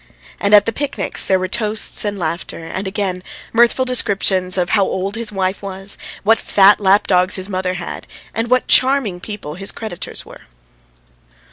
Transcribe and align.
And 0.39 0.55
at 0.55 0.65
the 0.65 0.73
picnics 0.73 1.27
there 1.27 1.37
were 1.37 1.47
toasts 1.47 2.03
and 2.05 2.17
laughter, 2.17 2.65
and 2.65 2.87
again 2.87 3.21
mirthful 3.53 3.85
descriptions 3.85 4.57
of 4.57 4.71
how 4.71 4.83
old 4.83 5.13
his 5.13 5.31
wife 5.31 5.61
was, 5.61 5.95
what 6.23 6.41
fat 6.41 6.79
lap 6.79 7.05
dogs 7.05 7.35
his 7.35 7.49
mother 7.49 7.75
had, 7.75 8.07
and 8.33 8.49
what 8.49 8.65
charming 8.67 9.19
people 9.19 9.53
his 9.53 9.71
creditors 9.71 10.25
were. 10.25 10.41